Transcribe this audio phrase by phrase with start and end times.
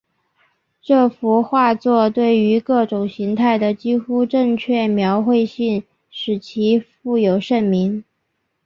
[0.81, 8.03] 这幅画作对于各种形态的几乎正确描绘性使其负有盛名。